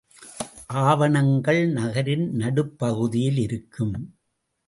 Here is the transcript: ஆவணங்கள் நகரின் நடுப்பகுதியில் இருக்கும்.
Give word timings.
ஆவணங்கள் 0.83 1.59
நகரின் 1.67 2.25
நடுப்பகுதியில் 2.35 3.37
இருக்கும். 3.37 3.95